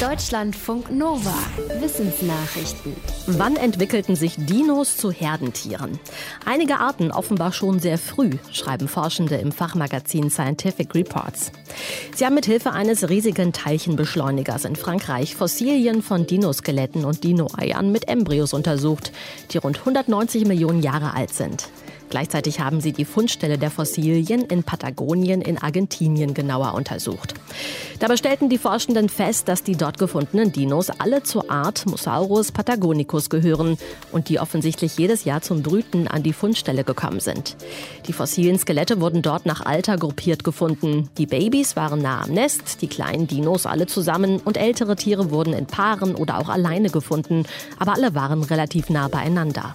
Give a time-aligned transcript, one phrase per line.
[0.00, 1.32] Deutschlandfunk Nova.
[1.80, 2.94] Wissensnachrichten.
[3.28, 5.98] Wann entwickelten sich Dinos zu Herdentieren?
[6.44, 11.50] Einige Arten offenbar schon sehr früh, schreiben Forschende im Fachmagazin Scientific Reports.
[12.14, 18.06] Sie haben mit Hilfe eines riesigen Teilchenbeschleunigers in Frankreich Fossilien von Dinoskeletten und Dinoeiern mit
[18.06, 19.12] Embryos untersucht,
[19.52, 21.70] die rund 190 Millionen Jahre alt sind.
[22.08, 27.34] Gleichzeitig haben sie die Fundstelle der Fossilien in Patagonien in Argentinien genauer untersucht.
[27.98, 33.30] Dabei stellten die Forschenden fest, dass die dort gefundenen Dinos alle zur Art Mosaurus patagonicus
[33.30, 33.78] gehören
[34.12, 37.56] und die offensichtlich jedes Jahr zum Brüten an die Fundstelle gekommen sind.
[38.06, 41.08] Die fossilen Skelette wurden dort nach Alter gruppiert gefunden.
[41.18, 45.54] Die Babys waren nah am Nest, die kleinen Dinos alle zusammen und ältere Tiere wurden
[45.54, 47.44] in Paaren oder auch alleine gefunden,
[47.78, 49.74] aber alle waren relativ nah beieinander.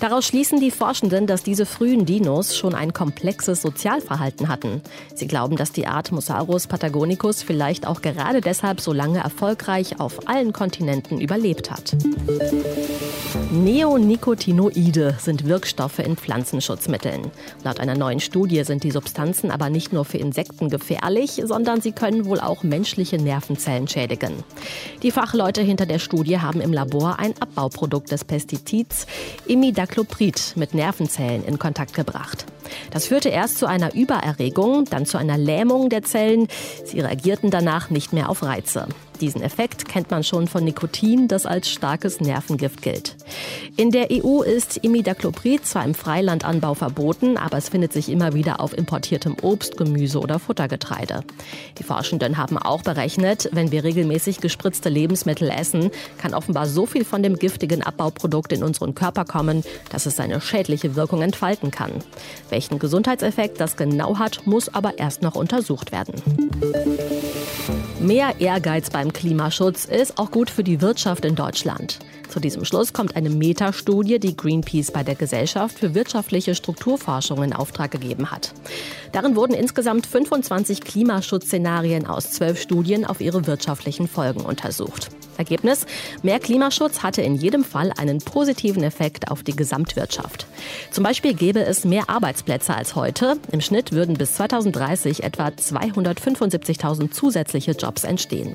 [0.00, 4.82] Daraus schließen die Forschenden, dass diese frühen Dinos schon ein komplexes Sozialverhalten hatten.
[5.14, 10.28] Sie glauben, dass die Art Mosaurus patagonicus vielleicht auch gerade deshalb so lange erfolgreich auf
[10.28, 11.96] allen Kontinenten überlebt hat.
[13.52, 17.32] Neonicotinoide sind Wirkstoffe in Pflanzenschutzmitteln.
[17.64, 21.90] Laut einer neuen Studie sind die Substanzen aber nicht nur für Insekten gefährlich, sondern sie
[21.90, 24.44] können wohl auch menschliche Nervenzellen schädigen.
[25.02, 29.08] Die Fachleute hinter der Studie haben im Labor ein Abbauprodukt des Pestizids
[29.48, 32.46] Imidacloprid mit Nervenzellen in Kontakt gebracht.
[32.92, 36.46] Das führte erst zu einer Übererregung, dann zu einer Lähmung der Zellen.
[36.84, 38.86] Sie reagierten danach nicht mehr auf Reize.
[39.20, 43.16] Diesen Effekt kennt man schon von Nikotin, das als starkes Nervengift gilt.
[43.76, 48.60] In der EU ist Imidacloprid zwar im Freilandanbau verboten, aber es findet sich immer wieder
[48.60, 51.24] auf importiertem Obst, Gemüse oder Futtergetreide.
[51.78, 57.04] Die Forschenden haben auch berechnet, wenn wir regelmäßig gespritzte Lebensmittel essen, kann offenbar so viel
[57.04, 61.92] von dem giftigen Abbauprodukt in unseren Körper kommen, dass es seine schädliche Wirkung entfalten kann.
[62.50, 66.14] Welchen Gesundheitseffekt das genau hat, muss aber erst noch untersucht werden.
[68.00, 71.98] Mehr Ehrgeiz beim Klimaschutz ist auch gut für die Wirtschaft in Deutschland.
[72.30, 77.52] Zu diesem Schluss kommt eine Metastudie, die Greenpeace bei der Gesellschaft für wirtschaftliche Strukturforschung in
[77.52, 78.54] Auftrag gegeben hat.
[79.10, 85.10] Darin wurden insgesamt 25 Klimaschutzszenarien aus zwölf Studien auf ihre wirtschaftlichen Folgen untersucht.
[85.40, 85.86] Ergebnis,
[86.22, 90.46] mehr Klimaschutz hatte in jedem Fall einen positiven Effekt auf die Gesamtwirtschaft.
[90.92, 93.38] Zum Beispiel gäbe es mehr Arbeitsplätze als heute.
[93.50, 98.54] Im Schnitt würden bis 2030 etwa 275.000 zusätzliche Jobs entstehen.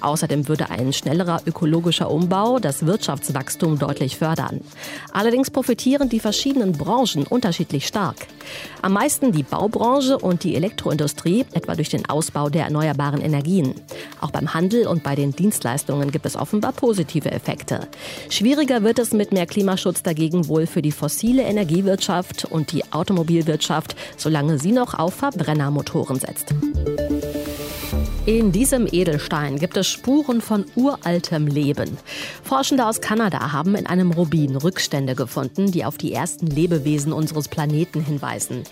[0.00, 4.60] Außerdem würde ein schnellerer ökologischer Umbau das Wirtschaftswachstum deutlich fördern.
[5.12, 8.16] Allerdings profitieren die verschiedenen Branchen unterschiedlich stark.
[8.80, 13.74] Am meisten die Baubranche und die Elektroindustrie, etwa durch den Ausbau der erneuerbaren Energien.
[14.20, 17.88] Auch beim Handel und bei den Dienstleistungen gibt es offenbar positive Effekte.
[18.30, 23.96] Schwieriger wird es mit mehr Klimaschutz dagegen wohl für die fossile Energiewirtschaft und die Automobilwirtschaft,
[24.16, 26.54] solange sie noch auf Verbrennermotoren setzt.
[28.24, 31.98] In diesem Edelstein gibt es Spuren von uraltem Leben.
[32.44, 37.48] Forschende aus Kanada haben in einem Rubin Rückstände gefunden, die auf die ersten Lebewesen unseres
[37.48, 38.62] Planeten hinweisen.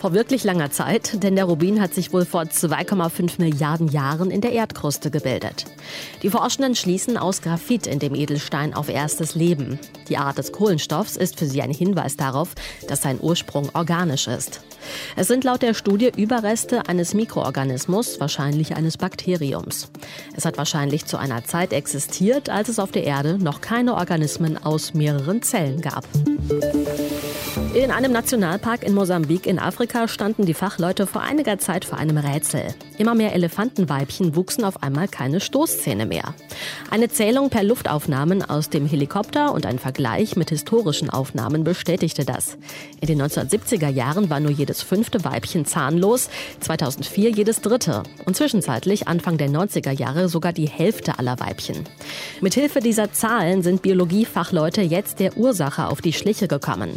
[0.00, 4.40] Vor wirklich langer Zeit, denn der Rubin hat sich wohl vor 2,5 Milliarden Jahren in
[4.40, 5.66] der Erdkruste gebildet.
[6.22, 9.78] Die Forschenden schließen aus Graphit in dem Edelstein auf erstes Leben.
[10.08, 12.54] Die Art des Kohlenstoffs ist für sie ein Hinweis darauf,
[12.88, 14.62] dass sein Ursprung organisch ist.
[15.16, 19.90] Es sind laut der Studie Überreste eines Mikroorganismus, wahrscheinlich eines Bakteriums.
[20.36, 24.56] Es hat wahrscheinlich zu einer Zeit existiert, als es auf der Erde noch keine Organismen
[24.62, 26.04] aus mehreren Zellen gab.
[27.74, 32.18] In einem Nationalpark in Mosambik in Afrika standen die Fachleute vor einiger Zeit vor einem
[32.18, 32.74] Rätsel.
[32.98, 36.34] Immer mehr Elefantenweibchen wuchsen auf einmal keine Stoßzähne mehr.
[36.90, 42.56] Eine Zählung per Luftaufnahmen aus dem Helikopter und ein Vergleich mit historischen Aufnahmen bestätigte das.
[43.00, 46.28] In den 1970er Jahren war nur jedes fünfte Weibchen zahnlos,
[46.60, 51.84] 2004 jedes dritte und zwischenzeitlich Anfang der 90er Jahre sogar die Hälfte aller Weibchen.
[52.40, 56.90] Mithilfe dieser Zahlen sind Biologiefachleute jetzt der Ursache auf die Schliche gekommen.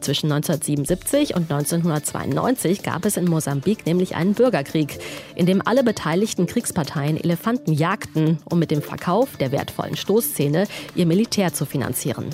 [0.00, 4.98] Zwischen 1977 und 1992 gab es in Mosambik nämlich einen Bürgerkrieg,
[5.34, 11.06] in dem alle beteiligten Kriegsparteien Elefanten jagten, um mit dem Verkauf der wertvollen Stoßzähne ihr
[11.06, 12.26] Militär zu finanzieren.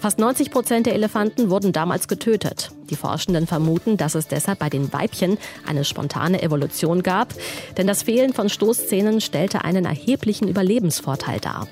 [0.00, 2.70] Fast 90 Prozent der Elefanten wurden damals getötet.
[2.90, 7.34] Die Forschenden vermuten, dass es deshalb bei den Weibchen eine spontane Evolution gab,
[7.76, 11.68] denn das Fehlen von Stoßzähnen stellte einen erheblichen Überlebensvorteil dar.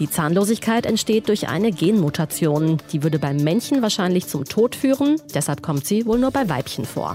[0.00, 2.78] Die Zahnlosigkeit entsteht durch eine Genmutation.
[2.90, 6.86] Die würde beim Männchen wahrscheinlich zum Tod führen, deshalb kommt sie wohl nur bei Weibchen
[6.86, 7.14] vor.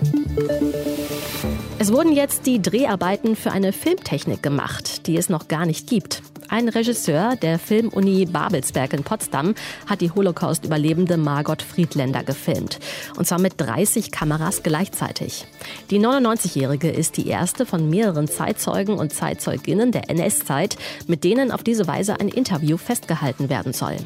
[1.80, 6.22] Es wurden jetzt die Dreharbeiten für eine Filmtechnik gemacht, die es noch gar nicht gibt.
[6.48, 9.56] Ein Regisseur der Filmuni Babelsberg in Potsdam
[9.88, 12.80] hat die Holocaust-Überlebende Margot Friedländer gefilmt.
[13.18, 15.48] Und zwar mit 30 Kameras gleichzeitig.
[15.90, 20.78] Die 99-Jährige ist die erste von mehreren Zeitzeugen und Zeitzeuginnen der NS-Zeit,
[21.08, 23.98] mit denen auf diese Weise ein Interview festgehalten werden soll.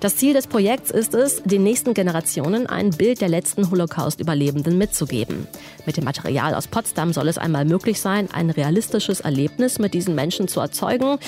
[0.00, 5.48] Das Ziel des Projekts ist es, den nächsten Generationen ein Bild der letzten Holocaust-Überlebenden mitzugeben.
[5.84, 10.14] Mit dem Material aus Potsdam soll es einmal möglich sein, ein realistisches Erlebnis mit diesen
[10.14, 11.18] Menschen zu erzeugen,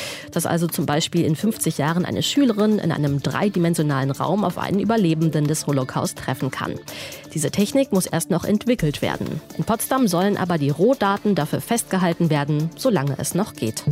[0.44, 4.78] dass also zum Beispiel in 50 Jahren eine Schülerin in einem dreidimensionalen Raum auf einen
[4.78, 6.74] Überlebenden des Holocaust treffen kann.
[7.32, 9.40] Diese Technik muss erst noch entwickelt werden.
[9.56, 13.84] In Potsdam sollen aber die Rohdaten dafür festgehalten werden, solange es noch geht.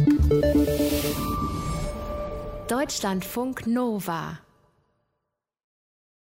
[2.68, 4.38] Deutschlandfunk Nova